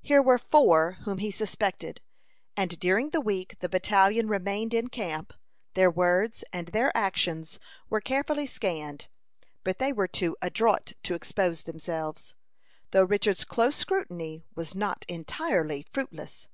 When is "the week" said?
3.10-3.58